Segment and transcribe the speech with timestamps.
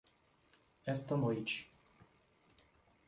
[0.83, 1.69] Esta noite